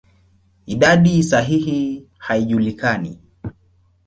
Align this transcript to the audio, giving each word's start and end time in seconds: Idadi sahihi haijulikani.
Idadi 0.65 1.23
sahihi 1.23 2.07
haijulikani. 2.17 3.17